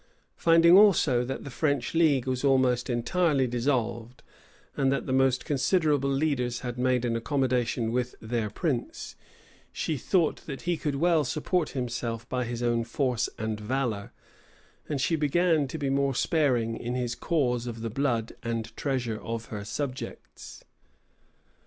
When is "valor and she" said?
13.59-15.15